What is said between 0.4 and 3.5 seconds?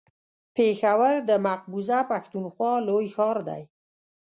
پېښور د مقبوضه پښتونخوا لوی ښار